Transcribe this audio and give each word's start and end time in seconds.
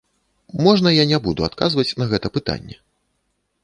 Можна 0.67 0.93
я 0.93 1.05
не 1.13 1.21
буду 1.29 1.47
адказваць 1.51 1.89
на 2.03 2.11
гэта 2.15 2.27
пытанне? 2.39 2.75